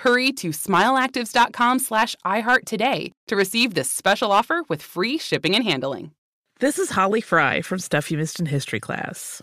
Hurry 0.00 0.32
to 0.32 0.48
smileactives.com 0.48 1.78
slash 1.78 2.16
iHeart 2.24 2.64
today 2.64 3.12
to 3.28 3.36
receive 3.36 3.74
this 3.74 3.90
special 3.90 4.32
offer 4.32 4.62
with 4.68 4.80
free 4.82 5.18
shipping 5.18 5.54
and 5.54 5.62
handling. 5.62 6.12
This 6.58 6.78
is 6.78 6.90
Holly 6.90 7.20
Frey 7.20 7.60
from 7.60 7.78
Stuff 7.78 8.10
You 8.10 8.16
Missed 8.16 8.40
in 8.40 8.46
History 8.46 8.80
class. 8.80 9.42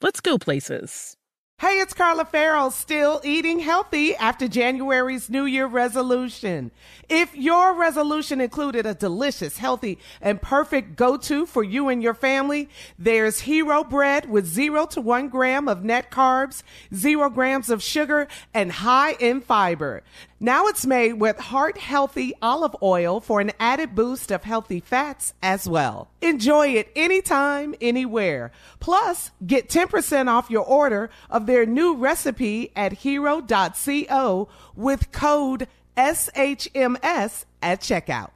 let's 0.00 0.20
go 0.20 0.38
places. 0.38 1.16
Hey, 1.60 1.78
it's 1.78 1.94
Carla 1.94 2.24
Ferrell, 2.24 2.72
still 2.72 3.20
eating 3.22 3.60
healthy 3.60 4.16
after 4.16 4.48
January's 4.48 5.30
New 5.30 5.44
Year 5.44 5.66
resolution. 5.66 6.72
If 7.08 7.36
your 7.36 7.74
resolution 7.74 8.40
included 8.40 8.86
a 8.86 8.94
delicious, 8.94 9.58
healthy, 9.58 10.00
and 10.20 10.42
perfect 10.42 10.96
go-to 10.96 11.46
for 11.46 11.62
you 11.62 11.88
and 11.88 12.02
your 12.02 12.12
family, 12.12 12.68
there's 12.98 13.40
Hero 13.40 13.84
Bread 13.84 14.28
with 14.28 14.46
zero 14.46 14.84
to 14.86 15.00
one 15.00 15.28
gram 15.28 15.68
of 15.68 15.84
net 15.84 16.10
carbs, 16.10 16.64
zero 16.92 17.30
grams 17.30 17.70
of 17.70 17.84
sugar, 17.84 18.26
and 18.52 18.72
high 18.72 19.12
in 19.12 19.40
fiber. 19.40 20.02
Now 20.44 20.66
it's 20.66 20.84
made 20.84 21.14
with 21.14 21.38
heart 21.38 21.78
healthy 21.78 22.34
olive 22.42 22.76
oil 22.82 23.18
for 23.18 23.40
an 23.40 23.52
added 23.58 23.94
boost 23.94 24.30
of 24.30 24.44
healthy 24.44 24.78
fats 24.78 25.32
as 25.42 25.66
well. 25.66 26.10
Enjoy 26.20 26.68
it 26.68 26.92
anytime, 26.94 27.74
anywhere. 27.80 28.52
Plus, 28.78 29.30
get 29.46 29.70
10% 29.70 30.28
off 30.28 30.50
your 30.50 30.66
order 30.66 31.08
of 31.30 31.46
their 31.46 31.64
new 31.64 31.94
recipe 31.96 32.72
at 32.76 32.92
hero.co 32.92 34.48
with 34.76 35.12
code 35.12 35.66
SHMS 35.96 37.46
at 37.62 37.80
checkout. 37.80 38.33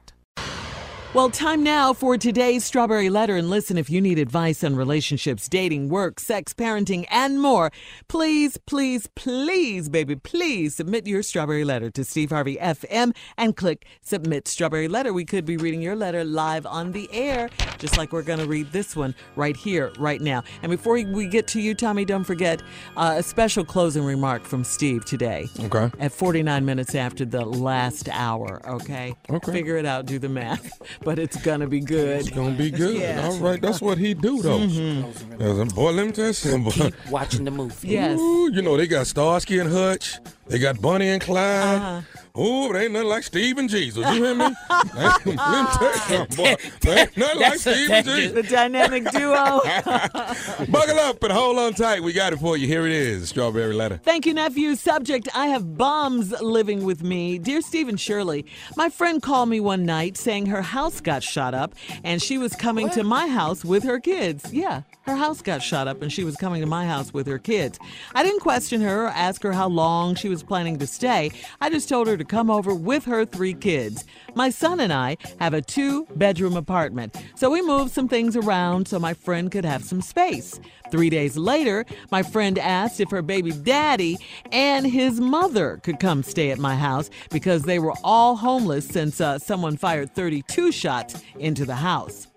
Well, 1.11 1.31
time 1.31 1.63
now 1.63 1.93
for 1.93 2.19
today's 2.19 2.63
Strawberry 2.63 3.09
Letter. 3.09 3.35
And 3.35 3.49
listen, 3.49 3.79
if 3.79 3.89
you 3.89 3.99
need 3.99 4.19
advice 4.19 4.63
on 4.63 4.75
relationships, 4.75 5.49
dating, 5.49 5.89
work, 5.89 6.19
sex, 6.19 6.53
parenting, 6.53 7.07
and 7.09 7.41
more, 7.41 7.71
please, 8.07 8.57
please, 8.67 9.07
please, 9.15 9.89
baby, 9.89 10.15
please 10.15 10.75
submit 10.75 11.07
your 11.07 11.23
Strawberry 11.23 11.63
Letter 11.63 11.89
to 11.89 12.03
Steve 12.03 12.29
Harvey 12.29 12.57
FM 12.57 13.15
and 13.39 13.57
click 13.57 13.87
Submit 14.01 14.47
Strawberry 14.47 14.87
Letter. 14.87 15.11
We 15.11 15.25
could 15.25 15.45
be 15.45 15.57
reading 15.57 15.81
your 15.81 15.95
letter 15.95 16.23
live 16.23 16.67
on 16.67 16.91
the 16.91 17.09
air, 17.11 17.49
just 17.79 17.97
like 17.97 18.13
we're 18.13 18.21
going 18.21 18.37
to 18.37 18.45
read 18.45 18.71
this 18.71 18.95
one 18.95 19.15
right 19.35 19.57
here, 19.57 19.91
right 19.97 20.21
now. 20.21 20.43
And 20.61 20.69
before 20.69 20.93
we 20.93 21.25
get 21.25 21.47
to 21.47 21.59
you, 21.59 21.73
Tommy, 21.73 22.05
don't 22.05 22.23
forget 22.23 22.61
uh, 22.97 23.15
a 23.17 23.23
special 23.23 23.65
closing 23.65 24.03
remark 24.03 24.43
from 24.43 24.63
Steve 24.63 25.05
today. 25.05 25.49
Okay. 25.59 25.89
At 25.99 26.11
49 26.11 26.63
minutes 26.63 26.93
after 26.93 27.25
the 27.25 27.43
last 27.43 28.09
hour, 28.09 28.61
okay? 28.69 29.15
Okay. 29.27 29.51
Figure 29.51 29.77
it 29.77 29.87
out, 29.87 30.05
do 30.05 30.19
the 30.19 30.29
math. 30.29 30.79
But 31.03 31.17
it's 31.17 31.37
gonna 31.37 31.67
be 31.67 31.79
good. 31.79 32.19
It's 32.19 32.29
gonna 32.29 32.55
be 32.55 32.69
good. 32.71 32.97
Yes. 32.97 33.23
All 33.25 33.37
right, 33.39 33.61
that's 33.61 33.81
what 33.81 33.97
he 33.97 34.13
do 34.13 34.41
though. 34.41 34.59
Mhm. 34.59 35.73
Boy, 35.73 35.91
let 35.91 36.05
me 36.07 36.11
tell 36.11 36.27
you 36.27 36.33
something. 36.33 36.89
boy. 36.89 36.95
watching 37.09 37.45
the 37.45 37.51
movie. 37.51 37.87
Yes. 37.89 38.19
Ooh, 38.19 38.51
you 38.51 38.61
know 38.61 38.75
they 38.77 38.87
got 38.87 39.07
Starsky 39.07 39.59
and 39.59 39.71
Hutch. 39.71 40.19
They 40.47 40.59
got 40.59 40.81
Bonnie 40.81 41.07
and 41.09 41.21
Clyde. 41.21 41.77
Uh-huh. 41.81 42.01
Ooh, 42.39 42.71
they 42.71 42.85
ain't 42.85 42.93
nothing 42.93 43.09
like 43.09 43.23
Steve 43.23 43.57
and 43.57 43.69
Jesus. 43.69 43.97
You 44.15 44.23
hear 44.23 44.35
me? 44.35 44.45
let 44.95 45.25
me 45.25 45.35
tell 45.35 46.19
you 46.19 46.25
boy. 46.35 46.55
They 46.81 47.01
ain't 47.01 47.17
nothing 47.17 47.39
like 47.39 47.39
That's 47.39 47.61
Steve 47.61 47.89
and 47.91 48.05
Jesus. 48.05 48.31
the 48.31 48.43
dynamic 48.43 49.11
duo. 49.11 49.61
Buckle 50.71 50.99
up 50.99 51.21
and 51.23 51.33
hold 51.33 51.57
on 51.59 51.73
tight. 51.73 52.01
We 52.01 52.13
got 52.13 52.33
it 52.33 52.39
for 52.39 52.55
you. 52.55 52.67
Here 52.67 52.85
it 52.85 52.93
is, 52.93 53.29
Strawberry 53.29 53.73
Letter. 53.73 53.99
Thank 54.03 54.25
you, 54.25 54.33
nephew. 54.33 54.75
Subject 54.75 55.27
I 55.35 55.47
have 55.47 55.77
bums 55.77 56.31
living 56.41 56.85
with 56.85 57.03
me. 57.03 57.39
Dear 57.39 57.61
Steve 57.61 57.89
and 57.89 57.99
Shirley, 57.99 58.45
my 58.77 58.89
friend 58.89 59.21
called 59.21 59.49
me 59.49 59.59
one 59.59 59.85
night 59.85 60.15
saying 60.17 60.45
her 60.47 60.61
house 60.61 61.01
got 61.01 61.23
shot 61.23 61.53
up 61.53 61.73
and 62.03 62.21
she 62.21 62.37
was 62.37 62.55
coming 62.55 62.89
to 62.91 63.03
my 63.03 63.27
house 63.27 63.65
with 63.65 63.83
her 63.83 63.99
kids. 63.99 64.53
Yeah, 64.53 64.83
her 65.09 65.15
house 65.15 65.41
got 65.41 65.61
shot 65.61 65.87
up 65.87 66.01
and 66.01 66.11
she 66.11 66.23
was 66.23 66.35
coming 66.35 66.61
to 66.61 66.67
my 66.67 66.85
house 66.85 67.13
with 67.13 67.25
her 67.27 67.39
kids. 67.39 67.79
I 68.13 68.23
didn't 68.23 68.41
question 68.41 68.79
her 68.81 69.05
or 69.05 69.09
ask 69.09 69.41
her 69.43 69.51
how 69.51 69.67
long 69.67 70.15
she 70.15 70.29
was 70.29 70.43
planning 70.43 70.77
to 70.77 70.87
stay. 70.87 71.31
I 71.59 71.69
just 71.69 71.89
told 71.89 72.07
her 72.07 72.15
to 72.15 72.23
come 72.23 72.51
over 72.51 72.73
with 72.75 73.05
her 73.05 73.25
three 73.25 73.55
kids. 73.55 74.05
My 74.35 74.49
son 74.49 74.79
and 74.79 74.93
I 74.93 75.17
have 75.39 75.53
a 75.53 75.61
two 75.61 76.05
bedroom 76.15 76.55
apartment, 76.55 77.15
so 77.35 77.49
we 77.49 77.61
moved 77.61 77.91
some 77.91 78.07
things 78.07 78.35
around 78.35 78.87
so 78.87 78.99
my 78.99 79.13
friend 79.13 79.51
could 79.51 79.65
have 79.65 79.83
some 79.83 80.01
space. 80.01 80.59
Three 80.91 81.09
days 81.09 81.37
later, 81.37 81.85
my 82.11 82.23
friend 82.23 82.57
asked 82.57 82.99
if 82.99 83.09
her 83.11 83.21
baby 83.21 83.51
daddy 83.51 84.17
and 84.51 84.85
his 84.85 85.19
mother 85.19 85.77
could 85.83 85.99
come 85.99 86.23
stay 86.23 86.51
at 86.51 86.59
my 86.59 86.75
house 86.75 87.09
because 87.31 87.63
they 87.63 87.79
were 87.79 87.93
all 88.03 88.35
homeless 88.35 88.87
since 88.87 89.19
uh, 89.19 89.39
someone 89.39 89.77
fired 89.77 90.13
32 90.15 90.71
shots 90.71 91.23
into 91.37 91.65
the 91.65 91.75
house. 91.75 92.27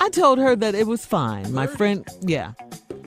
I 0.00 0.08
told 0.10 0.38
her 0.38 0.54
that 0.56 0.74
it 0.74 0.86
was 0.86 1.04
fine. 1.04 1.52
My 1.52 1.66
friend, 1.66 2.06
yeah. 2.22 2.52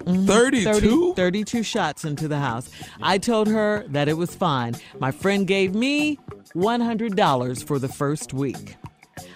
Mhm. 0.06 0.26
32? 0.28 0.64
30 0.66 1.14
32 1.16 1.64
shots 1.64 2.04
into 2.04 2.28
the 2.28 2.40
house. 2.40 2.70
I 3.02 3.18
told 3.18 3.48
her 3.48 3.86
that 3.90 4.08
it 4.10 4.18
was 4.18 4.34
fine. 4.34 4.76
My 5.00 5.12
friend 5.12 5.46
gave 5.48 5.76
me 5.76 6.20
$100 6.56 7.64
for 7.64 7.80
the 7.80 7.88
first 7.88 8.34
week. 8.34 8.76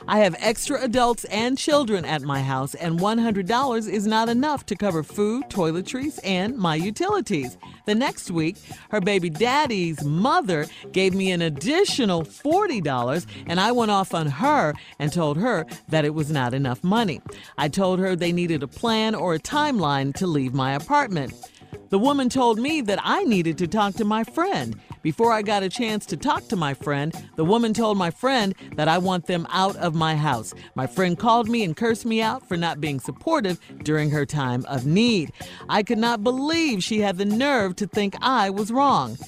I 0.07 0.19
have 0.19 0.35
extra 0.39 0.81
adults 0.81 1.25
and 1.25 1.57
children 1.57 2.05
at 2.05 2.21
my 2.21 2.41
house, 2.41 2.75
and 2.75 2.99
$100 2.99 3.89
is 3.89 4.05
not 4.05 4.29
enough 4.29 4.65
to 4.67 4.75
cover 4.75 5.03
food, 5.03 5.45
toiletries, 5.49 6.19
and 6.23 6.57
my 6.57 6.75
utilities. 6.75 7.57
The 7.85 7.95
next 7.95 8.29
week, 8.29 8.57
her 8.89 9.01
baby 9.01 9.29
daddy's 9.29 10.03
mother 10.03 10.67
gave 10.91 11.13
me 11.13 11.31
an 11.31 11.41
additional 11.41 12.23
$40, 12.23 13.25
and 13.47 13.59
I 13.59 13.71
went 13.71 13.91
off 13.91 14.13
on 14.13 14.27
her 14.27 14.73
and 14.99 15.11
told 15.11 15.37
her 15.37 15.65
that 15.89 16.05
it 16.05 16.13
was 16.13 16.31
not 16.31 16.53
enough 16.53 16.83
money. 16.83 17.21
I 17.57 17.67
told 17.67 17.99
her 17.99 18.15
they 18.15 18.31
needed 18.31 18.63
a 18.63 18.67
plan 18.67 19.15
or 19.15 19.33
a 19.33 19.39
timeline 19.39 20.13
to 20.15 20.27
leave 20.27 20.53
my 20.53 20.73
apartment. 20.73 21.33
The 21.89 21.99
woman 21.99 22.29
told 22.29 22.59
me 22.59 22.81
that 22.81 22.99
I 23.03 23.23
needed 23.23 23.57
to 23.59 23.67
talk 23.67 23.95
to 23.95 24.05
my 24.05 24.23
friend 24.23 24.79
Before 25.05 25.31
I 25.31 25.43
got 25.43 25.61
a 25.61 25.69
chance 25.69 26.03
to 26.07 26.17
talk 26.17 26.47
to 26.47 26.55
my 26.55 26.73
friend, 26.73 27.13
the 27.35 27.45
woman 27.45 27.75
told 27.75 27.95
my 27.95 28.09
friend 28.09 28.55
that 28.75 28.87
I 28.87 28.97
want 28.97 29.27
them 29.27 29.45
out 29.51 29.75
of 29.75 29.93
my 29.93 30.15
house. 30.15 30.51
My 30.73 30.87
friend 30.87 31.15
called 31.15 31.47
me 31.47 31.63
and 31.63 31.77
cursed 31.77 32.07
me 32.07 32.23
out 32.23 32.47
for 32.47 32.57
not 32.57 32.81
being 32.81 32.99
supportive 32.99 33.59
during 33.83 34.09
her 34.09 34.25
time 34.25 34.65
of 34.65 34.87
need. 34.87 35.31
I 35.69 35.83
could 35.83 35.99
not 35.99 36.23
believe 36.23 36.83
she 36.83 37.01
had 37.01 37.19
the 37.19 37.25
nerve 37.25 37.75
to 37.75 37.85
think 37.85 38.15
I 38.19 38.49
was 38.49 38.71
wrong. 38.71 39.19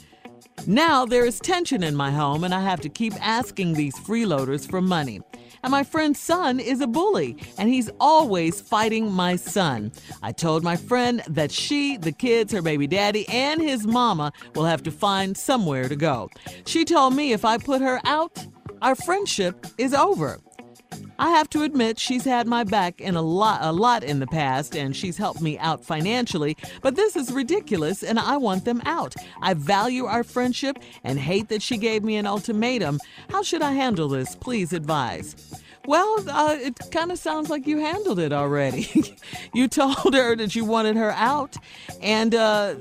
Now 0.65 1.05
there 1.05 1.25
is 1.25 1.39
tension 1.39 1.83
in 1.83 1.95
my 1.95 2.11
home, 2.11 2.43
and 2.43 2.53
I 2.53 2.61
have 2.61 2.81
to 2.81 2.89
keep 2.89 3.13
asking 3.25 3.73
these 3.73 3.95
freeloaders 3.95 4.69
for 4.69 4.81
money. 4.81 5.21
And 5.63 5.71
my 5.71 5.83
friend's 5.83 6.19
son 6.19 6.59
is 6.59 6.81
a 6.81 6.87
bully, 6.87 7.37
and 7.57 7.69
he's 7.69 7.89
always 7.99 8.61
fighting 8.61 9.11
my 9.11 9.35
son. 9.35 9.91
I 10.21 10.31
told 10.31 10.63
my 10.63 10.75
friend 10.75 11.23
that 11.27 11.51
she, 11.51 11.97
the 11.97 12.11
kids, 12.11 12.53
her 12.53 12.61
baby 12.61 12.87
daddy, 12.87 13.27
and 13.29 13.61
his 13.61 13.87
mama 13.87 14.31
will 14.55 14.65
have 14.65 14.83
to 14.83 14.91
find 14.91 15.37
somewhere 15.37 15.89
to 15.89 15.95
go. 15.95 16.29
She 16.65 16.85
told 16.85 17.15
me 17.15 17.31
if 17.31 17.45
I 17.45 17.57
put 17.57 17.81
her 17.81 17.99
out, 18.05 18.45
our 18.81 18.95
friendship 18.95 19.65
is 19.77 19.93
over. 19.93 20.39
I 21.19 21.29
have 21.29 21.49
to 21.51 21.63
admit 21.63 21.99
she's 21.99 22.25
had 22.25 22.47
my 22.47 22.63
back 22.63 23.01
in 23.01 23.15
a 23.15 23.21
lot 23.21 23.59
a 23.61 23.71
lot 23.71 24.03
in 24.03 24.19
the 24.19 24.27
past 24.27 24.75
and 24.75 24.95
she's 24.95 25.17
helped 25.17 25.41
me 25.41 25.57
out 25.57 25.83
financially, 25.83 26.57
but 26.81 26.95
this 26.95 27.15
is 27.15 27.31
ridiculous 27.31 28.03
and 28.03 28.19
I 28.19 28.37
want 28.37 28.65
them 28.65 28.81
out. 28.85 29.15
I 29.41 29.53
value 29.53 30.05
our 30.05 30.23
friendship 30.23 30.77
and 31.03 31.19
hate 31.19 31.49
that 31.49 31.61
she 31.61 31.77
gave 31.77 32.03
me 32.03 32.17
an 32.17 32.27
ultimatum. 32.27 32.99
How 33.29 33.43
should 33.43 33.61
I 33.61 33.71
handle 33.71 34.07
this? 34.09 34.35
Please 34.35 34.73
advise. 34.73 35.35
Well, 35.87 36.17
uh, 36.29 36.57
it 36.59 36.77
kind 36.91 37.13
of 37.13 37.17
sounds 37.17 37.49
like 37.49 37.65
you 37.65 37.77
handled 37.77 38.19
it 38.19 38.33
already. 38.33 39.15
you 39.53 39.69
told 39.69 40.13
her 40.13 40.35
that 40.35 40.53
you 40.53 40.65
wanted 40.65 40.97
her 40.97 41.11
out, 41.11 41.55
and 42.01 42.35
uh, 42.35 42.75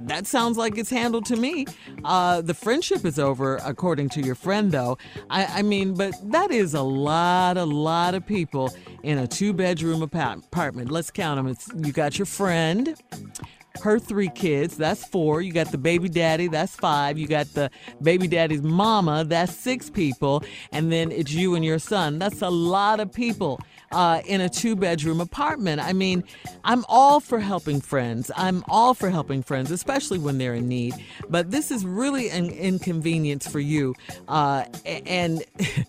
that 0.00 0.26
sounds 0.26 0.56
like 0.56 0.78
it's 0.78 0.90
handled 0.90 1.26
to 1.26 1.36
me. 1.36 1.66
Uh, 2.04 2.40
the 2.40 2.54
friendship 2.54 3.04
is 3.04 3.18
over, 3.18 3.56
according 3.64 4.08
to 4.10 4.20
your 4.22 4.34
friend, 4.34 4.70
though. 4.70 4.98
I, 5.30 5.46
I, 5.46 5.62
mean, 5.62 5.94
but 5.94 6.14
that 6.30 6.50
is 6.50 6.74
a 6.74 6.82
lot, 6.82 7.56
a 7.56 7.64
lot 7.64 8.14
of 8.14 8.26
people 8.26 8.74
in 9.02 9.18
a 9.18 9.26
two 9.26 9.52
bedroom 9.52 10.02
apartment. 10.02 10.90
Let's 10.90 11.10
count 11.10 11.38
them. 11.38 11.48
It's, 11.48 11.68
you 11.74 11.92
got 11.92 12.18
your 12.18 12.26
friend, 12.26 12.94
her 13.82 13.98
three 13.98 14.30
kids, 14.30 14.76
that's 14.76 15.04
four. 15.06 15.40
You 15.42 15.52
got 15.52 15.70
the 15.70 15.78
baby 15.78 16.08
daddy, 16.08 16.48
that's 16.48 16.74
five. 16.74 17.18
You 17.18 17.26
got 17.26 17.46
the 17.54 17.70
baby 18.02 18.28
daddy's 18.28 18.62
mama, 18.62 19.24
that's 19.24 19.54
six 19.54 19.90
people. 19.90 20.42
And 20.72 20.90
then 20.90 21.12
it's 21.12 21.32
you 21.32 21.54
and 21.54 21.64
your 21.64 21.78
son. 21.78 22.18
That's 22.18 22.42
a 22.42 22.50
lot 22.50 23.00
of 23.00 23.12
people 23.12 23.60
uh, 23.92 24.22
in 24.26 24.40
a 24.40 24.48
two 24.48 24.76
bedroom 24.76 25.20
apartment. 25.20 25.80
I 25.80 25.92
mean, 25.92 26.24
I'm 26.64 26.84
all 26.88 27.20
for 27.20 27.38
helping 27.38 27.80
friends. 27.80 28.30
I'm 28.36 28.64
all 28.68 28.94
for 28.94 29.10
helping 29.10 29.42
friends, 29.42 29.70
especially 29.70 30.18
when 30.18 30.38
they're 30.38 30.54
in 30.54 30.68
need. 30.68 30.94
But 31.28 31.50
this 31.50 31.70
is 31.70 31.84
really 31.84 32.30
an 32.30 32.50
inconvenience 32.50 33.46
for 33.46 33.60
you. 33.60 33.94
Uh, 34.26 34.64
and. 34.84 35.44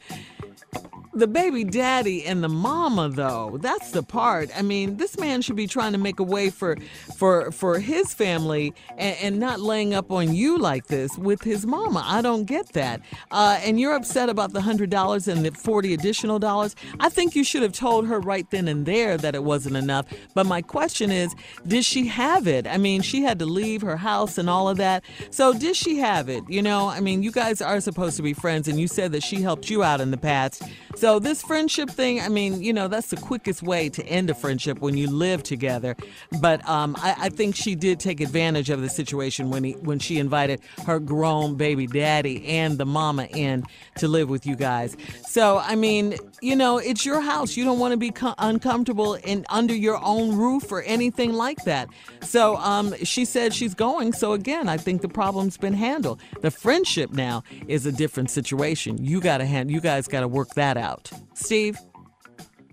the 1.13 1.27
baby 1.27 1.63
daddy 1.63 2.25
and 2.25 2.43
the 2.43 2.49
mama 2.49 3.09
though 3.09 3.57
that's 3.61 3.91
the 3.91 4.03
part. 4.03 4.49
I 4.55 4.61
mean 4.61 4.97
this 4.97 5.17
man 5.17 5.41
should 5.41 5.55
be 5.55 5.67
trying 5.67 5.91
to 5.93 5.97
make 5.97 6.19
a 6.19 6.23
way 6.23 6.49
for 6.49 6.77
for 7.15 7.51
for 7.51 7.79
his 7.79 8.13
family 8.13 8.73
and, 8.97 9.17
and 9.21 9.39
not 9.39 9.59
laying 9.59 9.93
up 9.93 10.11
on 10.11 10.33
you 10.33 10.57
like 10.57 10.87
this 10.87 11.17
with 11.17 11.41
his 11.41 11.65
mama. 11.65 12.03
I 12.05 12.21
don't 12.21 12.45
get 12.45 12.73
that. 12.73 13.01
Uh, 13.31 13.59
and 13.63 13.79
you're 13.79 13.95
upset 13.95 14.29
about 14.29 14.53
the 14.53 14.61
hundred 14.61 14.89
dollars 14.89 15.27
and 15.27 15.45
the 15.45 15.51
40 15.51 15.93
additional 15.93 16.39
dollars? 16.39 16.75
I 16.99 17.09
think 17.09 17.35
you 17.35 17.43
should 17.43 17.63
have 17.63 17.73
told 17.73 18.07
her 18.07 18.19
right 18.19 18.49
then 18.49 18.67
and 18.67 18.85
there 18.85 19.17
that 19.17 19.35
it 19.35 19.43
wasn't 19.43 19.77
enough. 19.77 20.05
But 20.33 20.45
my 20.45 20.61
question 20.61 21.11
is 21.11 21.33
did 21.67 21.85
she 21.85 22.07
have 22.07 22.47
it? 22.47 22.67
I 22.67 22.77
mean 22.77 23.01
she 23.01 23.23
had 23.23 23.39
to 23.39 23.45
leave 23.45 23.81
her 23.81 23.97
house 23.97 24.37
and 24.37 24.49
all 24.49 24.69
of 24.69 24.77
that. 24.77 25.03
So 25.31 25.53
did 25.53 25.75
she 25.75 25.97
have 25.97 26.29
it? 26.29 26.43
You 26.47 26.61
know 26.61 26.89
i 26.89 26.99
mean 26.99 27.23
you 27.23 27.31
guys 27.31 27.61
are 27.61 27.79
supposed 27.79 28.17
to 28.17 28.23
be 28.23 28.33
friends 28.33 28.67
and 28.67 28.79
you 28.79 28.87
said 28.87 29.11
that 29.11 29.23
she 29.23 29.41
helped 29.41 29.69
you 29.69 29.83
out 29.83 30.01
in 30.01 30.11
the 30.11 30.17
past 30.17 30.63
so 30.99 31.17
this 31.17 31.41
friendship 31.41 31.89
thing, 31.89 32.19
I 32.19 32.27
mean, 32.27 32.61
you 32.61 32.73
know, 32.73 32.89
that's 32.89 33.07
the 33.07 33.15
quickest 33.15 33.63
way 33.63 33.87
to 33.87 34.05
end 34.05 34.29
a 34.29 34.33
friendship 34.33 34.79
when 34.79 34.97
you 34.97 35.09
live 35.09 35.43
together. 35.43 35.95
But 36.41 36.67
um, 36.67 36.97
I, 36.99 37.15
I, 37.17 37.29
think 37.29 37.55
she 37.55 37.73
did 37.73 38.01
take 38.01 38.19
advantage 38.19 38.69
of 38.69 38.81
the 38.81 38.89
situation 38.89 39.49
when 39.49 39.63
he 39.63 39.71
when 39.73 39.99
she 39.99 40.17
invited 40.17 40.59
her 40.85 40.99
grown 40.99 41.55
baby 41.55 41.87
daddy 41.87 42.45
and 42.45 42.77
the 42.77 42.85
mama 42.85 43.27
in 43.27 43.63
to 43.95 44.09
live 44.09 44.29
with 44.29 44.45
you 44.45 44.57
guys. 44.57 44.97
So 45.25 45.59
I 45.59 45.75
mean, 45.75 46.17
you 46.41 46.55
know, 46.55 46.79
it's 46.79 47.05
your 47.05 47.21
house. 47.21 47.55
You 47.55 47.63
don't 47.63 47.79
want 47.79 47.93
to 47.93 47.97
be 47.97 48.11
co- 48.11 48.35
uncomfortable 48.37 49.13
in 49.13 49.45
under 49.47 49.73
your 49.73 50.03
own 50.03 50.35
roof 50.35 50.69
or 50.69 50.81
anything 50.81 51.31
like 51.31 51.63
that. 51.63 51.87
So 52.21 52.57
um, 52.57 52.93
she 53.05 53.23
said 53.23 53.53
she's 53.53 53.73
going. 53.73 54.11
So 54.11 54.33
again, 54.33 54.67
I 54.67 54.75
think 54.75 55.01
the 55.01 55.07
problem's 55.07 55.55
been 55.55 55.75
handled. 55.75 56.19
The 56.41 56.51
friendship 56.51 57.11
now 57.11 57.43
is 57.69 57.85
a 57.85 57.91
different 57.93 58.29
situation. 58.29 59.01
You 59.01 59.21
got 59.21 59.37
to 59.37 59.45
hand. 59.45 59.71
You 59.71 59.79
guys 59.79 60.05
got 60.09 60.21
to 60.21 60.27
work 60.27 60.49
that 60.55 60.75
out 60.75 60.88
out. 60.89 61.11
Steve? 61.33 61.77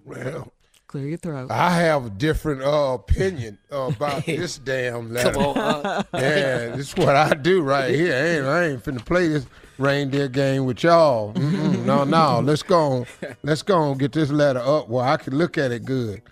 Well, 0.05 0.53
clear 0.87 1.09
your 1.09 1.19
throat. 1.19 1.51
I 1.51 1.71
have 1.71 2.07
a 2.07 2.11
different 2.11 2.63
uh, 2.63 2.95
opinion 2.95 3.59
about 3.71 4.25
this 4.27 4.59
damn 4.59 5.13
letter. 5.13 5.33
Come 5.33 5.43
on. 5.43 5.59
Uh. 5.59 6.03
yeah, 6.15 6.69
this 6.77 6.89
is 6.89 6.97
what 6.97 7.17
I 7.17 7.35
do 7.35 7.63
right 7.63 7.95
here. 7.95 8.15
I 8.15 8.27
ain't, 8.27 8.47
I 8.47 8.65
ain't 8.69 8.85
finna 8.85 9.05
play 9.05 9.29
this 9.29 9.47
reindeer 9.79 10.29
game 10.29 10.65
with 10.65 10.83
y'all. 10.83 11.35
Mm-mm, 11.35 11.85
no, 11.85 12.05
no. 12.05 12.41
Let's 12.41 12.63
go 12.63 12.79
on. 12.81 13.07
Let's 13.43 13.63
go 13.63 13.91
and 13.91 14.01
get 14.01 14.13
this 14.13 14.31
letter 14.31 14.61
up 14.61 14.89
where 14.89 15.05
I 15.05 15.17
can 15.17 15.37
look 15.37 15.59
at 15.59 15.73
it 15.73 15.85
good. 15.85 16.23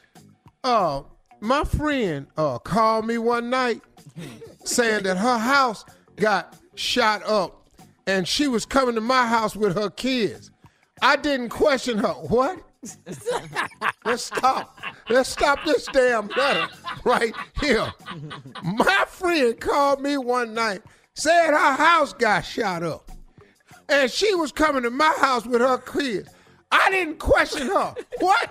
Uh, 0.63 1.03
my 1.41 1.65
friend 1.65 2.27
uh, 2.39 2.59
called 2.59 3.07
me 3.07 3.19
one 3.19 3.51
night 3.51 3.83
saying 4.65 5.03
that 5.03 5.19
her 5.19 5.39
house 5.39 5.85
got 6.17 6.57
shot 6.75 7.23
up 7.25 7.69
and 8.07 8.27
she 8.27 8.49
was 8.49 8.65
coming 8.65 8.95
to 8.95 9.01
my 9.01 9.27
house 9.27 9.57
with 9.57 9.77
her 9.77 9.91
kids. 9.91 10.51
I 11.03 11.17
didn't 11.17 11.51
question 11.51 11.99
her. 11.99 12.13
What? 12.13 12.61
Let's 14.05 14.25
stop. 14.25 14.79
Let's 15.09 15.31
stop 15.31 15.65
this 15.65 15.87
damn 15.87 16.29
letter 16.29 16.69
right 17.05 17.35
here. 17.61 17.93
My 18.63 19.05
friend 19.09 19.59
called 19.59 20.01
me 20.01 20.17
one 20.19 20.55
night, 20.55 20.83
said 21.15 21.51
her 21.51 21.75
house 21.75 22.13
got 22.13 22.43
shot 22.45 22.83
up. 22.83 23.11
And 23.89 24.11
she 24.11 24.35
was 24.35 24.53
coming 24.53 24.83
to 24.83 24.91
my 24.91 25.15
house 25.19 25.47
with 25.47 25.61
her 25.61 25.79
kids. 25.79 26.29
I 26.71 26.91
didn't 26.91 27.19
question 27.19 27.69
her. 27.69 27.95
What? 28.19 28.51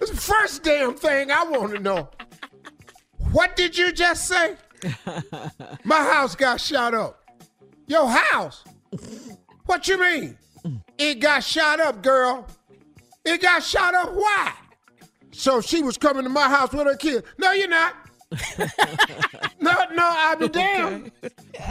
It's 0.00 0.10
the 0.10 0.16
first 0.16 0.62
damn 0.62 0.94
thing 0.94 1.30
I 1.30 1.44
want 1.44 1.72
to 1.72 1.78
know. 1.78 2.08
What 3.32 3.56
did 3.56 3.76
you 3.76 3.92
just 3.92 4.26
say? 4.26 4.56
My 5.84 6.02
house 6.02 6.34
got 6.34 6.60
shot 6.60 6.94
up. 6.94 7.22
Your 7.86 8.08
house? 8.08 8.64
What 9.64 9.88
you 9.88 9.98
mean? 10.00 10.38
It 10.98 11.20
got 11.20 11.44
shot 11.44 11.80
up, 11.80 12.02
girl. 12.02 12.46
It 13.24 13.42
got 13.42 13.62
shot 13.62 13.94
up. 13.94 14.12
Why? 14.14 14.52
So 15.32 15.60
she 15.60 15.82
was 15.82 15.98
coming 15.98 16.22
to 16.24 16.28
my 16.30 16.48
house 16.48 16.72
with 16.72 16.86
her 16.86 16.96
kid. 16.96 17.24
No, 17.38 17.52
you're 17.52 17.68
not. 17.68 17.94
no, 19.60 19.72
no, 19.92 19.98
I'll 19.98 20.36
be 20.36 20.48
damned. 20.48 21.12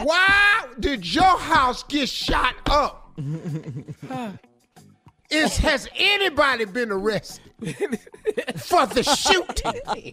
Why 0.02 0.66
did 0.80 1.14
your 1.14 1.36
house 1.38 1.82
get 1.82 2.08
shot 2.08 2.54
up? 2.66 3.12
Is 5.30 5.56
has 5.58 5.88
anybody 5.96 6.64
been 6.64 6.92
arrested 6.92 7.42
for 8.56 8.86
the 8.86 9.02
shooting? 9.02 10.12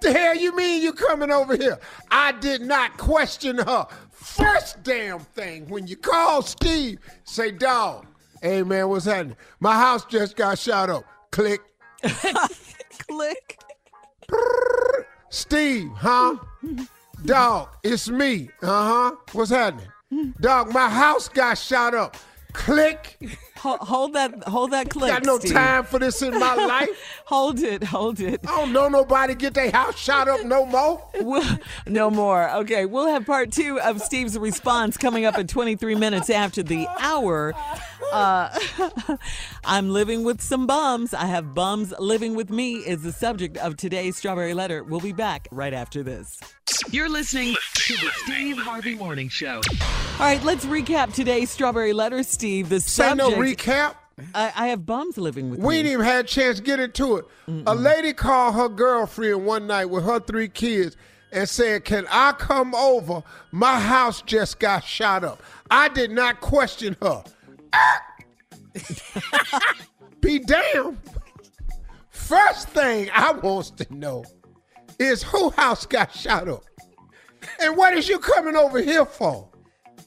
the 0.00 0.12
hell 0.12 0.36
you 0.36 0.54
mean 0.56 0.82
you 0.82 0.92
coming 0.92 1.30
over 1.30 1.56
here? 1.56 1.78
I 2.10 2.32
did 2.32 2.62
not 2.62 2.96
question 2.96 3.58
her. 3.58 3.86
First 4.10 4.82
damn 4.82 5.20
thing 5.20 5.68
when 5.68 5.86
you 5.86 5.96
call 5.96 6.42
Steve, 6.42 6.98
say, 7.24 7.50
dog, 7.50 8.06
hey 8.42 8.62
man, 8.62 8.88
what's 8.88 9.04
happening? 9.04 9.36
My 9.60 9.74
house 9.74 10.04
just 10.06 10.36
got 10.36 10.58
shot 10.58 10.88
up. 10.90 11.04
Click. 11.30 11.60
Click. 13.08 13.58
Steve, 15.28 15.90
huh? 15.96 16.36
dog, 17.24 17.68
it's 17.82 18.08
me. 18.08 18.48
Uh-huh. 18.62 19.16
What's 19.32 19.50
happening? 19.50 19.88
Dog, 20.40 20.72
my 20.72 20.88
house 20.88 21.28
got 21.28 21.58
shot 21.58 21.94
up. 21.94 22.16
Click. 22.54 23.18
Hold, 23.58 23.80
hold 23.80 24.12
that, 24.12 24.44
hold 24.44 24.70
that 24.70 24.88
click. 24.90 25.10
Got 25.10 25.24
no 25.24 25.38
Steve. 25.38 25.52
time 25.52 25.84
for 25.84 25.98
this 25.98 26.22
in 26.22 26.38
my 26.38 26.54
life. 26.66 26.88
hold 27.26 27.58
it, 27.60 27.82
hold 27.82 28.20
it. 28.20 28.40
I 28.46 28.56
don't 28.56 28.72
know 28.72 28.88
nobody 28.88 29.34
get 29.34 29.54
their 29.54 29.70
house 29.70 29.98
shot 29.98 30.28
up 30.28 30.44
no 30.44 30.64
more. 30.64 31.02
We'll, 31.20 31.58
no 31.86 32.10
more. 32.10 32.48
Okay, 32.58 32.86
we'll 32.86 33.08
have 33.08 33.26
part 33.26 33.50
two 33.52 33.80
of 33.80 34.00
Steve's 34.00 34.38
response 34.38 34.96
coming 34.96 35.24
up 35.24 35.36
in 35.38 35.46
23 35.46 35.94
minutes 35.94 36.30
after 36.30 36.62
the 36.62 36.86
hour. 36.98 37.54
Uh, 38.12 38.48
I'm 39.64 39.90
living 39.90 40.24
with 40.24 40.40
some 40.40 40.66
bums. 40.66 41.14
I 41.14 41.26
have 41.26 41.54
bums 41.54 41.92
living 41.98 42.34
with 42.34 42.50
me 42.50 42.74
is 42.76 43.02
the 43.02 43.12
subject 43.12 43.56
of 43.58 43.76
today's 43.76 44.16
Strawberry 44.16 44.54
Letter. 44.54 44.82
We'll 44.84 45.00
be 45.00 45.12
back 45.12 45.48
right 45.50 45.72
after 45.74 46.02
this. 46.02 46.38
You're 46.90 47.08
listening 47.08 47.54
to 47.74 47.92
the 47.94 48.10
Steve 48.24 48.58
Harvey 48.58 48.94
Morning 48.94 49.28
Show. 49.28 49.60
All 50.14 50.20
right, 50.20 50.42
let's 50.44 50.64
recap 50.66 51.12
today's 51.12 51.50
Strawberry 51.50 51.92
Letter, 51.92 52.22
Steve. 52.22 52.68
The 52.68 52.80
Say 52.80 53.08
subject. 53.08 53.30
no 53.30 53.36
recap. 53.36 53.94
I, 54.34 54.52
I 54.54 54.66
have 54.68 54.86
bums 54.86 55.18
living 55.18 55.50
with 55.50 55.58
We 55.58 55.68
me. 55.74 55.78
ain't 55.78 55.88
even 55.88 56.04
had 56.04 56.24
a 56.24 56.28
chance 56.28 56.58
to 56.58 56.62
get 56.62 56.78
into 56.78 57.16
it. 57.16 57.24
A 57.66 57.74
lady 57.74 58.12
called 58.12 58.54
her 58.54 58.68
girlfriend 58.68 59.44
one 59.44 59.66
night 59.66 59.86
with 59.86 60.04
her 60.04 60.20
three 60.20 60.48
kids 60.48 60.96
and 61.32 61.48
said, 61.48 61.84
Can 61.84 62.06
I 62.10 62.30
come 62.32 62.76
over? 62.76 63.24
My 63.50 63.80
house 63.80 64.22
just 64.22 64.60
got 64.60 64.84
shot 64.84 65.24
up. 65.24 65.42
I 65.68 65.88
did 65.88 66.12
not 66.12 66.40
question 66.40 66.96
her. 67.02 67.24
Be 70.20 70.38
damned. 70.38 70.98
First 72.10 72.68
thing 72.70 73.10
I 73.14 73.32
wants 73.32 73.70
to 73.70 73.94
know 73.94 74.24
is 74.98 75.22
who 75.22 75.50
house 75.50 75.86
got 75.86 76.12
shot 76.12 76.48
up? 76.48 76.64
And 77.60 77.76
what 77.76 77.94
is 77.94 78.08
you 78.08 78.18
coming 78.18 78.56
over 78.56 78.80
here 78.80 79.04
for? 79.04 79.48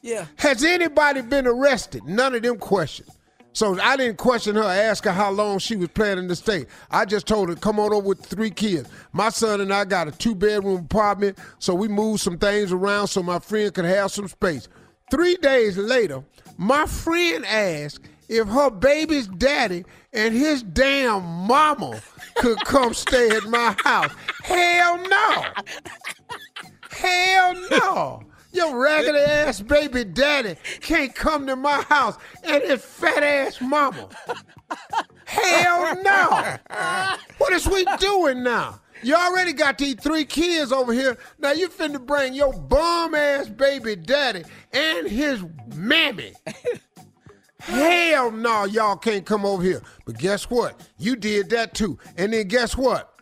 Yeah. 0.01 0.25
Has 0.38 0.63
anybody 0.63 1.21
been 1.21 1.47
arrested? 1.47 2.03
None 2.05 2.36
of 2.36 2.41
them 2.41 2.57
questions. 2.57 3.09
So 3.53 3.79
I 3.81 3.97
didn't 3.97 4.17
question 4.17 4.55
her, 4.55 4.62
ask 4.62 5.03
her 5.05 5.12
how 5.12 5.31
long 5.31 5.57
she 5.57 5.75
was 5.75 5.88
planning 5.89 6.27
to 6.27 6.36
stay. 6.36 6.67
I 6.91 7.05
just 7.05 7.25
told 7.25 7.50
her, 7.50 7.55
come 7.55 7.79
on 7.79 7.91
over 7.91 8.07
with 8.07 8.24
three 8.24 8.51
kids. 8.51 8.88
My 9.13 9.29
son 9.29 9.62
and 9.62 9.74
I 9.74 9.83
got 9.83 10.07
a 10.07 10.12
two 10.12 10.36
bedroom 10.36 10.81
apartment, 10.81 11.39
so 11.57 11.74
we 11.74 11.88
moved 11.88 12.21
some 12.21 12.38
things 12.38 12.71
around 12.71 13.07
so 13.07 13.24
my 13.24 13.39
friend 13.39 13.74
could 13.74 13.86
have 13.86 14.12
some 14.12 14.27
space. 14.27 14.67
Three 15.09 15.36
days 15.38 15.75
later, 15.75 16.24
my 16.57 16.85
friend 16.85 17.45
asked 17.45 18.01
if 18.29 18.47
her 18.47 18.69
baby's 18.69 19.27
daddy 19.27 19.85
and 20.13 20.33
his 20.33 20.63
damn 20.63 21.23
mama 21.23 22.01
could 22.35 22.57
come 22.65 22.93
stay 22.93 23.29
at 23.29 23.43
my 23.45 23.75
house. 23.83 24.11
Hell 24.43 24.97
no. 25.09 25.43
Hell 26.89 27.55
no. 27.71 28.23
Your 28.51 28.81
raggedy 28.81 29.19
ass 29.19 29.61
baby 29.61 30.03
daddy 30.03 30.55
can't 30.81 31.13
come 31.13 31.45
to 31.47 31.55
my 31.55 31.81
house 31.83 32.17
and 32.43 32.63
his 32.63 32.83
fat 32.83 33.21
ass 33.23 33.61
mama. 33.61 34.09
Hell 35.25 36.01
no. 36.01 36.57
What 37.37 37.53
is 37.53 37.67
we 37.67 37.85
doing 37.99 38.43
now? 38.43 38.79
You 39.04 39.16
already 39.16 39.54
got 39.54 39.77
these 39.77 39.96
three 39.96 40.25
kids 40.25 40.72
over 40.72 40.94
here. 40.94 41.18
Now 41.39 41.51
you 41.51 41.70
finna 41.70 42.04
bring 42.04 42.34
your 42.34 42.54
bum 42.54 43.16
ass 43.16 43.50
baby 43.50 43.96
daddy 43.96 44.44
and 44.74 45.08
his 45.08 45.44
mammy. 45.75 46.34
Hell 47.60 48.32
no, 48.32 48.66
y'all 48.66 48.96
can't 48.96 49.25
come 49.25 49.46
over 49.46 49.62
here. 49.63 49.82
But 50.06 50.18
guess 50.18 50.50
what? 50.50 50.80
You 50.98 51.16
did 51.16 51.50
that 51.50 51.74
too. 51.74 51.98
And 52.18 52.32
then 52.32 52.48
guess 52.48 52.77
what? 52.77 53.16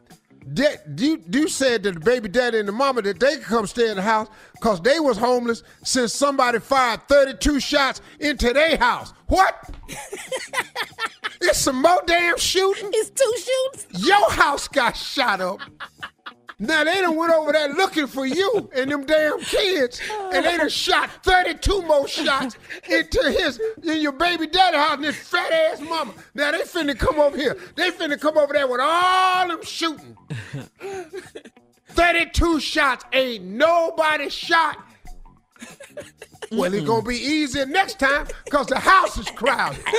That, 0.48 0.84
you, 0.98 1.24
you 1.32 1.48
said 1.48 1.82
that 1.84 1.96
the 1.96 2.00
baby 2.00 2.30
daddy 2.30 2.60
and 2.60 2.68
the 2.68 2.72
mama 2.72 3.02
that 3.02 3.20
they 3.20 3.38
could 3.38 3.46
come 3.46 3.68
stay 3.68 3.90
in 3.90 3.96
the 3.96 4.04
house 4.04 4.28
because 4.54 4.80
they 4.80 5.00
was 5.00 5.18
homeless 5.18 5.64
since 5.84 6.14
somebody 6.14 6.60
fired 6.60 7.08
32 7.08 7.60
shots 7.60 8.02
into 8.20 8.54
their 8.54 8.78
house. 8.78 9.12
What? 9.28 9.72
it's 11.42 11.58
some 11.58 11.82
more 11.82 12.02
damn 12.06 12.38
shooting? 12.38 12.92
It's 12.94 13.10
two 13.10 13.34
shoots? 13.38 14.08
Your 14.08 14.30
house 14.32 14.68
got 14.68 14.96
shot 14.96 15.42
up. 15.42 15.62
Now 16.58 16.84
they 16.86 17.02
done 17.02 17.16
went 17.16 17.34
over 17.34 17.52
there 17.52 17.70
looking 17.74 18.08
for 18.08 18.26
you 18.26 18.70
and 18.74 18.90
them 18.90 19.06
damn 19.06 19.40
kids, 19.40 20.02
and 20.34 20.46
they 20.46 20.58
done 20.58 20.70
shot 20.70 21.10
32 21.24 21.82
more 21.82 22.08
shots 22.08 22.58
into 22.90 23.32
his 23.32 23.60
in 23.84 24.02
your 24.02 24.14
baby 24.14 24.48
daddy 24.48 24.78
house 24.78 24.96
and 24.96 25.06
his 25.06 25.18
fat 25.18 25.52
ass 25.52 25.82
mama. 25.82 26.14
Now 26.34 26.52
they 26.52 26.62
finna 26.62 26.98
come 26.98 27.20
over 27.20 27.36
here. 27.36 27.58
They 27.76 27.92
finna 27.92 28.20
come 28.20 28.38
over 28.38 28.54
there 28.54 28.68
with 28.68 28.80
all 28.82 29.48
them 29.48 29.64
shooting. 29.64 30.18
32 31.90 32.60
shots, 32.60 33.06
ain't 33.14 33.46
nobody 33.46 34.30
shot. 34.30 34.78
Well, 36.52 36.74
it's 36.74 36.86
gonna 36.86 37.02
be 37.02 37.18
easier 37.18 37.66
next 37.66 37.98
time 38.00 38.28
because 38.46 38.68
the 38.68 38.80
house 38.80 39.18
is 39.18 39.30
crowded. 39.32 39.84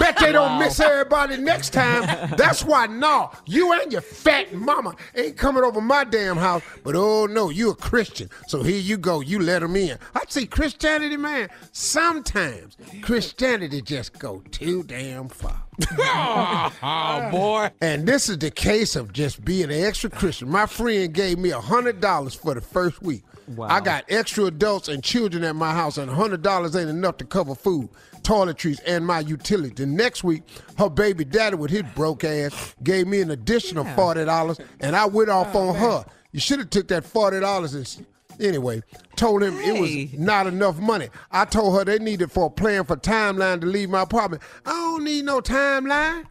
Bet 0.00 0.18
they 0.18 0.32
don't 0.32 0.58
miss 0.58 0.80
everybody 0.80 1.36
next 1.36 1.74
time. 1.74 2.30
That's 2.36 2.64
why, 2.64 2.86
no, 2.86 3.30
you 3.44 3.72
and 3.72 3.92
your 3.92 4.00
fat 4.00 4.54
mama 4.54 4.96
ain't 5.14 5.36
coming 5.36 5.62
over 5.62 5.80
my 5.80 6.04
damn 6.04 6.38
house. 6.38 6.62
But 6.84 6.96
oh 6.96 7.26
no, 7.26 7.50
you 7.50 7.70
a 7.70 7.74
Christian, 7.74 8.30
so 8.46 8.62
here 8.62 8.80
you 8.80 8.96
go. 8.96 9.20
You 9.20 9.40
let 9.40 9.60
them 9.60 9.76
in. 9.76 9.98
I 10.14 10.22
see 10.28 10.46
Christianity, 10.46 11.18
man. 11.18 11.50
Sometimes 11.72 12.78
Christianity 13.02 13.82
just 13.82 14.18
go 14.18 14.42
too 14.50 14.82
damn 14.84 15.28
far. 15.28 15.62
oh, 15.98 17.28
boy. 17.30 17.70
And 17.80 18.06
this 18.06 18.28
is 18.28 18.38
the 18.38 18.50
case 18.50 18.96
of 18.96 19.12
just 19.12 19.44
being 19.44 19.64
an 19.64 19.84
extra 19.84 20.08
Christian. 20.08 20.48
My 20.48 20.66
friend 20.66 21.12
gave 21.12 21.38
me 21.38 21.50
a 21.50 21.60
hundred 21.60 22.00
dollars 22.00 22.34
for 22.34 22.54
the 22.54 22.60
first 22.62 23.02
week. 23.02 23.22
Wow. 23.48 23.68
I 23.68 23.80
got 23.80 24.04
extra 24.08 24.44
adults 24.44 24.88
and 24.88 25.02
children 25.04 25.44
at 25.44 25.54
my 25.54 25.72
house, 25.72 25.98
and 25.98 26.10
hundred 26.10 26.42
dollars 26.42 26.74
ain't 26.74 26.90
enough 26.90 27.16
to 27.18 27.24
cover 27.24 27.54
food, 27.54 27.88
toiletries, 28.22 28.80
and 28.86 29.06
my 29.06 29.20
utility. 29.20 29.74
The 29.74 29.86
next 29.86 30.24
week, 30.24 30.42
her 30.78 30.90
baby 30.90 31.24
daddy 31.24 31.56
with 31.56 31.70
his 31.70 31.84
broke 31.94 32.24
ass 32.24 32.74
gave 32.82 33.06
me 33.06 33.20
an 33.20 33.30
additional 33.30 33.84
Yeah. 33.84 33.96
forty 33.96 34.24
dollars, 34.24 34.58
and 34.80 34.96
I 34.96 35.06
went 35.06 35.30
off 35.30 35.54
oh, 35.54 35.68
on 35.68 35.76
her. 35.76 36.04
You 36.32 36.40
should 36.40 36.58
have 36.58 36.70
took 36.70 36.88
that 36.88 37.04
forty 37.04 37.40
dollars 37.40 37.74
and 37.74 38.06
anyway 38.40 38.82
told 39.16 39.42
him 39.42 39.58
it 39.60 39.80
was 39.80 40.18
not 40.18 40.46
enough 40.46 40.78
money. 40.78 41.08
I 41.30 41.44
told 41.44 41.78
her 41.78 41.84
they 41.84 41.98
needed 41.98 42.30
for 42.30 42.46
a 42.46 42.50
plan 42.50 42.84
for 42.84 42.96
timeline 42.96 43.60
to 43.60 43.66
leave 43.66 43.88
my 43.90 44.02
apartment. 44.02 44.42
I 44.64 44.70
don't 44.70 45.04
need 45.04 45.24
no 45.24 45.40
timeline. 45.40 46.26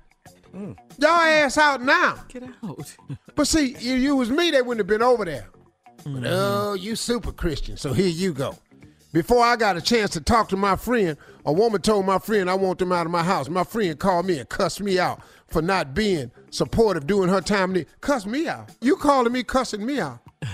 Mm. 0.55 0.77
Y'all 0.99 1.09
ass 1.09 1.57
out 1.57 1.81
now. 1.81 2.23
Get 2.29 2.43
out. 2.63 2.95
But 3.35 3.47
see, 3.47 3.73
if 3.73 3.83
you 3.83 4.15
was 4.15 4.29
me, 4.29 4.49
they 4.51 4.61
wouldn't 4.61 4.79
have 4.79 4.87
been 4.87 5.01
over 5.01 5.25
there. 5.25 5.49
But 6.05 6.23
oh, 6.27 6.75
you 6.75 6.95
super 6.95 7.31
Christian, 7.31 7.77
so 7.77 7.91
here 7.91 8.07
you 8.07 8.31
go. 8.31 8.55
Before 9.11 9.43
I 9.43 9.55
got 9.55 9.75
a 9.75 9.81
chance 9.81 10.11
to 10.11 10.21
talk 10.21 10.49
to 10.49 10.57
my 10.57 10.75
friend, 10.75 11.17
a 11.45 11.51
woman 11.51 11.81
told 11.81 12.05
my 12.05 12.19
friend 12.19 12.47
I 12.47 12.53
want 12.53 12.77
them 12.77 12.91
out 12.91 13.07
of 13.07 13.11
my 13.11 13.23
house. 13.23 13.49
My 13.49 13.63
friend 13.63 13.97
called 13.97 14.27
me 14.27 14.37
and 14.37 14.47
cussed 14.47 14.81
me 14.81 14.99
out 14.99 15.21
for 15.47 15.63
not 15.63 15.95
being 15.95 16.29
supportive 16.51 17.07
during 17.07 17.29
her 17.29 17.41
time. 17.41 17.75
Cuss 18.01 18.27
me 18.27 18.47
out. 18.47 18.69
You 18.81 18.97
calling 18.97 19.33
me 19.33 19.41
cussing 19.43 19.85
me 19.85 19.99
out. 19.99 20.19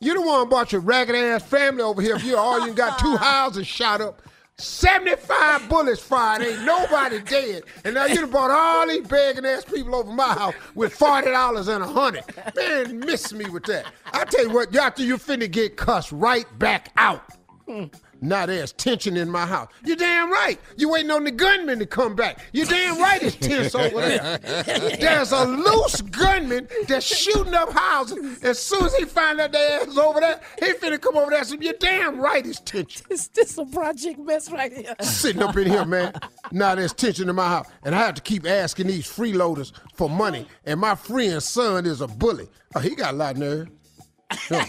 You 0.00 0.14
the 0.14 0.22
one 0.22 0.48
brought 0.48 0.72
your 0.72 0.80
ragged 0.80 1.14
ass 1.14 1.42
family 1.42 1.82
over 1.82 2.00
here. 2.00 2.16
If 2.16 2.24
you 2.24 2.38
all 2.38 2.66
you 2.66 2.72
got 2.72 2.98
two 2.98 3.14
houses 3.18 3.66
shot 3.66 4.00
up, 4.00 4.22
75 4.58 5.68
bullets 5.68 6.00
fired, 6.00 6.42
ain't 6.42 6.62
nobody 6.62 7.20
dead. 7.20 7.64
And 7.84 7.94
now 7.94 8.06
you 8.06 8.16
done 8.16 8.30
brought 8.30 8.50
all 8.50 8.88
these 8.88 9.06
begging 9.06 9.44
ass 9.44 9.66
people 9.66 9.94
over 9.94 10.10
my 10.10 10.32
house 10.32 10.54
with 10.74 10.98
$40 10.98 11.68
and 11.68 11.84
a 11.84 11.86
hundred. 11.86 12.24
Man, 12.56 13.00
miss 13.00 13.34
me 13.34 13.50
with 13.50 13.64
that. 13.64 13.86
I 14.12 14.24
tell 14.24 14.44
you 14.46 14.54
what, 14.54 14.74
after 14.74 15.02
you 15.02 15.18
finna 15.18 15.50
get 15.50 15.76
cussed 15.76 16.10
right 16.10 16.46
back 16.58 16.90
out. 16.96 17.22
Hmm. 17.66 17.84
Now 18.20 18.46
there's 18.46 18.72
tension 18.72 19.16
in 19.16 19.30
my 19.30 19.46
house. 19.46 19.68
You're 19.84 19.96
damn 19.96 20.30
right. 20.30 20.58
You 20.76 20.88
waiting 20.90 21.10
on 21.10 21.24
the 21.24 21.30
gunman 21.30 21.78
to 21.78 21.86
come 21.86 22.14
back. 22.14 22.40
You're 22.52 22.66
damn 22.66 22.98
right 23.00 23.22
it's 23.22 23.36
tense 23.36 23.74
over 23.74 24.00
there. 24.00 24.38
There's 25.00 25.32
a 25.32 25.44
loose 25.44 26.00
gunman 26.02 26.68
that's 26.88 27.06
shooting 27.06 27.54
up 27.54 27.72
houses. 27.72 28.42
As 28.42 28.58
soon 28.58 28.84
as 28.84 28.94
he 28.94 29.04
find 29.04 29.40
out 29.40 29.52
their 29.52 29.80
ass 29.80 29.88
is 29.88 29.98
over 29.98 30.20
there, 30.20 30.40
he 30.58 30.72
finna 30.74 31.00
come 31.00 31.16
over 31.16 31.30
there. 31.30 31.44
So 31.44 31.56
you're 31.60 31.74
damn 31.74 32.18
right 32.20 32.44
it's 32.46 32.60
tension. 32.60 33.06
Is 33.10 33.28
this 33.28 33.58
a 33.58 33.64
project 33.66 34.18
mess 34.18 34.50
right 34.50 34.72
here? 34.72 34.94
Sitting 35.00 35.42
up 35.42 35.56
in 35.56 35.66
here, 35.68 35.84
man. 35.84 36.12
Now 36.52 36.74
there's 36.74 36.92
tension 36.92 37.28
in 37.28 37.36
my 37.36 37.48
house. 37.48 37.68
And 37.84 37.94
I 37.94 37.98
have 37.98 38.14
to 38.14 38.22
keep 38.22 38.46
asking 38.46 38.86
these 38.88 39.06
freeloaders 39.06 39.72
for 39.94 40.08
money. 40.08 40.46
And 40.64 40.80
my 40.80 40.94
friend's 40.94 41.44
son 41.44 41.86
is 41.86 42.00
a 42.00 42.08
bully. 42.08 42.48
Oh, 42.74 42.80
he 42.80 42.94
got 42.94 43.14
a 43.14 43.16
lot 43.16 43.34
of 43.34 43.40
nerve. 43.40 43.68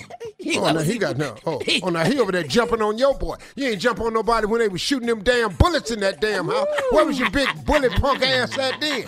Oh, 0.50 0.62
oh 0.70 0.72
now 0.72 0.80
he 0.80 0.98
got 0.98 1.18
no. 1.18 1.36
Oh, 1.46 1.62
oh, 1.84 1.90
now 1.90 2.04
he 2.04 2.20
over 2.20 2.32
there 2.32 2.44
jumping 2.44 2.82
on 2.82 2.98
your 2.98 3.16
boy. 3.18 3.36
You 3.56 3.68
ain't 3.70 3.82
jump 3.82 4.00
on 4.00 4.14
nobody 4.14 4.48
when 4.48 4.60
they 4.60 4.68
was 4.70 4.82
shooting 4.82 5.08
them 5.08 5.24
damn 5.24 5.54
bullets 5.56 5.92
in 5.92 6.00
that 6.02 6.22
damn 6.22 6.48
house. 6.48 6.68
Where 6.92 7.06
was 7.06 7.20
your 7.20 7.30
big 7.32 7.48
bullet 7.66 7.92
punk 7.94 8.22
ass 8.24 8.58
at 8.58 8.80
then? 8.80 9.06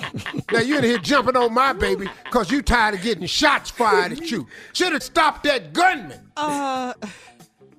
Now 0.52 0.60
you 0.60 0.78
in 0.78 0.84
here 0.84 0.98
jumping 0.98 1.38
on 1.38 1.54
my 1.54 1.74
baby 1.74 2.10
because 2.26 2.52
you 2.52 2.62
tired 2.62 2.96
of 2.96 3.02
getting 3.02 3.26
shots 3.26 3.70
fired 3.70 4.12
at 4.12 4.32
you. 4.32 4.48
Should 4.74 4.94
have 4.94 5.04
stopped 5.04 5.44
that 5.44 5.72
gunman. 5.74 6.20
Uh, 6.36 6.94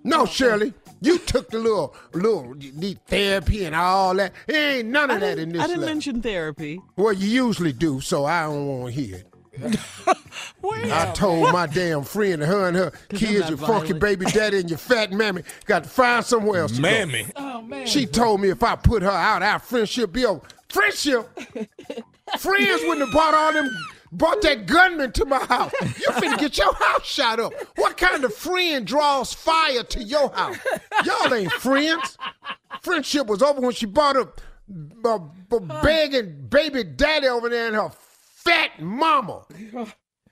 No, 0.05 0.25
Shirley. 0.25 0.73
You 1.03 1.19
took 1.19 1.49
the 1.50 1.59
little, 1.59 1.95
little 2.12 2.55
you 2.59 2.73
need 2.73 3.05
therapy 3.07 3.65
and 3.65 3.75
all 3.75 4.15
that. 4.17 4.33
There 4.47 4.79
ain't 4.79 4.89
none 4.89 5.11
of 5.11 5.21
that 5.21 5.39
in 5.39 5.50
this 5.53 5.62
I 5.62 5.67
didn't 5.67 5.81
letter. 5.81 5.93
mention 5.93 6.23
therapy. 6.23 6.81
Well, 6.97 7.12
you 7.15 7.29
usually 7.47 7.73
do, 7.73 8.00
so 8.00 8.27
I 8.27 8.43
don't 8.45 8.67
want 8.67 8.95
to 8.95 9.00
hear 9.00 9.17
it. 9.17 9.27
I 10.64 11.12
told 11.14 11.52
my 11.52 11.67
damn 11.67 12.02
friend, 12.05 12.43
her 12.43 12.69
and 12.69 12.76
her 12.76 12.90
kids, 13.09 13.40
not 13.40 13.49
your 13.50 13.59
funky 13.59 13.93
baby 13.95 14.26
daddy 14.26 14.59
and 14.61 14.69
your 14.71 14.79
fat 14.79 15.12
mammy, 15.12 15.43
got 15.67 15.85
to 15.85 15.90
find 15.90 16.25
somewhere 16.25 16.62
else 16.62 16.73
to 16.73 16.81
Mammy. 16.81 17.25
go. 17.25 17.31
Oh 17.37 17.62
man. 17.62 17.87
She 17.87 18.07
told 18.07 18.40
me 18.40 18.50
if 18.50 18.62
I 18.62 18.76
put 18.76 19.02
her 19.02 19.11
out, 19.11 19.43
our 19.43 19.59
friendship 19.59 20.12
be 20.12 20.25
over. 20.26 20.40
Friendship? 20.69 21.29
Friends 22.38 22.83
wouldn't 22.83 23.00
have 23.00 23.11
brought 23.11 23.35
all 23.35 23.52
them, 23.52 23.69
brought 24.12 24.40
that 24.43 24.67
gunman 24.67 25.11
to 25.12 25.25
my 25.25 25.45
house. 25.47 25.73
You 25.83 26.07
finna 26.12 26.38
get 26.38 26.57
your 26.59 26.73
house 26.75 27.05
shot 27.05 27.40
up. 27.40 27.52
What 27.76 27.97
kind 27.97 28.23
of 28.25 28.33
friend 28.33 28.87
draws 28.87 29.35
fire 29.35 29.83
to 29.83 30.02
your 30.05 30.31
house? 30.33 30.57
Y'all 31.05 31.35
ain't 31.35 31.50
friends. 31.55 32.17
Friendship 32.83 33.26
was 33.26 33.43
over 33.43 33.61
when 33.61 33.73
she 33.73 33.87
brought 33.87 34.14
a, 34.17 34.29
a, 35.05 35.21
a 35.50 35.61
begging 35.83 36.47
baby 36.49 36.85
daddy 36.85 37.26
over 37.26 37.49
there 37.49 37.67
and 37.67 37.75
her 37.75 37.90
fat 38.45 38.81
mama. 38.81 39.45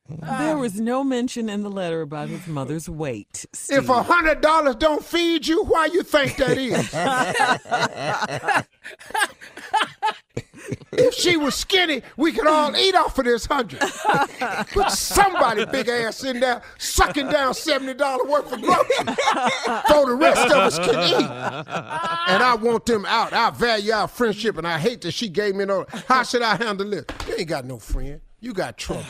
There 0.09 0.57
was 0.57 0.81
no 0.81 1.05
mention 1.05 1.51
in 1.51 1.63
the 1.63 1.71
letter 1.71 2.01
about 2.01 2.31
his 2.31 2.47
mother's 2.47 2.89
weight. 2.89 3.45
If 3.69 3.91
a 3.91 4.03
hundred 4.03 4.41
dollars 4.41 4.77
don't 4.77 5.05
feed 5.05 5.47
you, 5.47 5.65
why 5.65 5.87
you 5.87 6.03
think 6.03 6.37
that 6.37 6.57
is? 6.57 6.91
If 10.99 11.15
she 11.15 11.37
was 11.37 11.55
skinny, 11.55 12.03
we 12.17 12.33
could 12.33 12.47
all 12.47 12.77
eat 12.77 12.95
off 12.95 13.19
of 13.19 13.25
this 13.25 13.47
hundred. 13.47 13.81
but 14.75 14.91
somebody 14.91 15.65
big 15.67 15.89
ass 15.89 16.25
in 16.25 16.41
there 16.41 16.63
sucking 16.79 17.29
down 17.29 17.55
seventy 17.55 17.95
dollar 17.95 18.25
worth 18.25 18.53
of 18.53 18.61
groceries 18.61 19.17
for 19.89 20.07
the 20.07 20.17
rest 20.19 20.47
of 20.47 20.53
us 20.59 20.79
can 20.79 20.89
eat. 20.89 21.29
And 22.29 22.43
I 22.43 22.57
want 22.61 22.87
them 22.87 23.05
out. 23.07 23.33
I 23.33 23.51
value 23.51 23.93
our 23.93 24.09
friendship, 24.09 24.59
and 24.59 24.67
I 24.67 24.79
hate 24.79 25.01
that 25.03 25.13
she 25.13 25.29
gave 25.29 25.55
me 25.55 25.65
no. 25.65 25.87
How 26.07 26.23
should 26.23 26.43
I 26.43 26.57
handle 26.57 26.89
this? 26.91 27.05
You 27.27 27.37
ain't 27.39 27.49
got 27.49 27.65
no 27.65 27.79
friend. 27.79 28.21
You 28.41 28.53
got 28.53 28.77
trouble. 28.77 29.05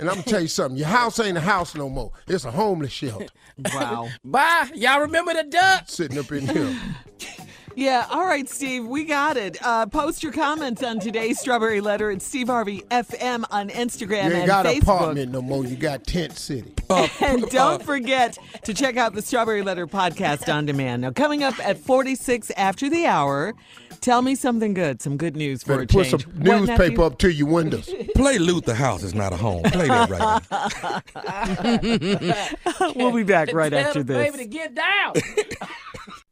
And 0.00 0.08
I'm 0.08 0.16
gonna 0.16 0.26
tell 0.26 0.40
you 0.40 0.48
something. 0.48 0.76
Your 0.76 0.88
house 0.88 1.20
ain't 1.20 1.38
a 1.38 1.40
house 1.40 1.74
no 1.74 1.88
more. 1.88 2.10
It's 2.26 2.44
a 2.44 2.50
homeless 2.50 2.92
shelter. 2.92 3.26
Wow. 3.72 4.08
Bye. 4.24 4.70
Y'all 4.74 5.00
remember 5.00 5.32
the 5.32 5.44
duck? 5.44 5.84
Sitting 5.86 6.18
up 6.18 6.32
in 6.32 6.48
here. 6.48 6.76
Yeah, 7.76 8.06
all 8.10 8.24
right, 8.24 8.48
Steve, 8.48 8.86
we 8.86 9.04
got 9.04 9.36
it. 9.36 9.56
Uh, 9.60 9.86
post 9.86 10.22
your 10.22 10.30
comments 10.32 10.82
on 10.84 11.00
today's 11.00 11.40
Strawberry 11.40 11.80
Letter 11.80 12.10
at 12.10 12.22
Steve 12.22 12.46
Harvey 12.46 12.82
FM 12.90 13.44
on 13.50 13.68
Instagram 13.70 14.10
You 14.10 14.18
ain't 14.30 14.34
and 14.34 14.46
got 14.46 14.66
an 14.66 14.74
Facebook. 14.76 14.82
apartment 14.82 15.32
no 15.32 15.42
more. 15.42 15.64
You 15.64 15.74
got 15.76 16.04
Tent 16.04 16.36
City. 16.38 16.72
and 17.20 17.42
don't 17.50 17.82
forget 17.82 18.38
to 18.62 18.74
check 18.74 18.96
out 18.96 19.14
the 19.14 19.22
Strawberry 19.22 19.62
Letter 19.62 19.86
podcast 19.88 20.52
on 20.52 20.66
demand. 20.66 21.02
Now, 21.02 21.10
coming 21.10 21.42
up 21.42 21.58
at 21.66 21.76
46 21.78 22.52
after 22.52 22.88
the 22.88 23.06
hour, 23.06 23.54
tell 24.00 24.22
me 24.22 24.36
something 24.36 24.72
good, 24.72 25.02
some 25.02 25.16
good 25.16 25.34
news 25.34 25.64
for 25.64 25.72
Better 25.72 25.82
a 25.82 25.86
put 25.88 26.06
change. 26.06 26.22
some 26.22 26.32
What, 26.44 26.58
newspaper 26.60 26.82
nephew? 26.90 27.02
up 27.02 27.18
to 27.18 27.32
your 27.32 27.48
windows. 27.48 27.92
Play 28.14 28.38
Luther 28.38 28.74
House 28.74 29.02
is 29.02 29.14
not 29.16 29.32
a 29.32 29.36
home. 29.36 29.64
Play 29.64 29.88
that 29.88 30.10
right 30.10 31.02
now. 32.78 32.92
we'll 32.94 33.10
be 33.12 33.24
back 33.24 33.52
right 33.52 33.72
after 33.72 34.04
this. 34.04 34.16
baby 34.30 34.44
to 34.44 34.46
get 34.48 34.74
down. 34.76 35.14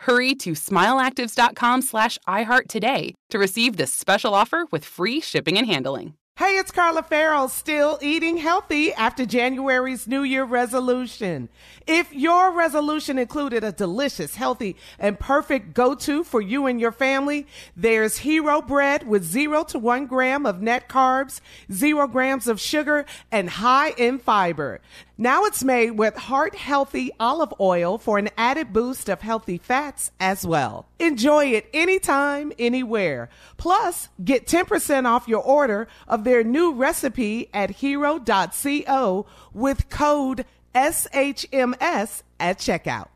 Hurry 0.00 0.34
to 0.36 0.52
smileactives.com 0.52 1.82
slash 1.82 2.18
iHeart 2.28 2.68
today 2.68 3.14
to 3.30 3.38
receive 3.38 3.76
this 3.76 3.92
special 3.92 4.34
offer 4.34 4.66
with 4.70 4.84
free 4.84 5.20
shipping 5.20 5.56
and 5.58 5.66
handling. 5.66 6.14
Hey, 6.38 6.58
it's 6.58 6.70
Carla 6.70 7.02
Ferrell, 7.02 7.48
still 7.48 7.98
eating 8.02 8.36
healthy 8.36 8.92
after 8.92 9.24
January's 9.24 10.06
New 10.06 10.22
Year 10.22 10.44
resolution. 10.44 11.48
If 11.86 12.12
your 12.12 12.52
resolution 12.52 13.18
included 13.18 13.64
a 13.64 13.72
delicious, 13.72 14.36
healthy, 14.36 14.76
and 14.98 15.18
perfect 15.18 15.72
go-to 15.72 16.22
for 16.24 16.42
you 16.42 16.66
and 16.66 16.78
your 16.78 16.92
family, 16.92 17.46
there's 17.74 18.18
Hero 18.18 18.60
Bread 18.60 19.08
with 19.08 19.24
zero 19.24 19.64
to 19.64 19.78
one 19.78 20.04
gram 20.04 20.44
of 20.44 20.60
net 20.60 20.90
carbs, 20.90 21.40
zero 21.72 22.06
grams 22.06 22.46
of 22.48 22.60
sugar, 22.60 23.06
and 23.32 23.48
high 23.48 23.92
in 23.96 24.18
fiber. 24.18 24.82
Now 25.18 25.44
it's 25.44 25.64
made 25.64 25.92
with 25.92 26.14
heart 26.14 26.54
healthy 26.54 27.10
olive 27.18 27.54
oil 27.58 27.96
for 27.96 28.18
an 28.18 28.28
added 28.36 28.74
boost 28.74 29.08
of 29.08 29.22
healthy 29.22 29.56
fats 29.56 30.10
as 30.20 30.46
well. 30.46 30.84
Enjoy 30.98 31.46
it 31.46 31.70
anytime, 31.72 32.52
anywhere. 32.58 33.30
Plus, 33.56 34.10
get 34.22 34.46
10% 34.46 35.06
off 35.06 35.26
your 35.26 35.42
order 35.42 35.88
of 36.06 36.24
their 36.24 36.44
new 36.44 36.74
recipe 36.74 37.48
at 37.54 37.70
hero.co 37.70 39.26
with 39.54 39.88
code 39.88 40.44
SHMS 40.74 42.22
at 42.38 42.58
checkout. 42.58 43.15